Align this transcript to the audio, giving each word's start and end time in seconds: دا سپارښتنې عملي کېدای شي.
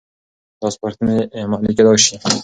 دا 0.61 0.67
سپارښتنې 0.75 1.15
عملي 1.43 1.73
کېدای 1.77 1.97
شي. 2.05 2.15